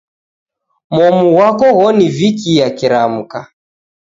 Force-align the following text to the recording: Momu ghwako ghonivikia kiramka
Momu 0.93 1.25
ghwako 1.33 1.67
ghonivikia 1.77 2.67
kiramka 2.77 3.39